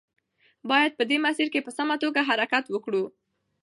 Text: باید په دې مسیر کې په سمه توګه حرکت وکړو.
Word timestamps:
باید 0.69 0.91
په 0.97 1.03
دې 1.09 1.17
مسیر 1.25 1.47
کې 1.53 1.65
په 1.65 1.71
سمه 1.77 1.95
توګه 2.03 2.21
حرکت 2.29 2.65
وکړو. 2.69 3.03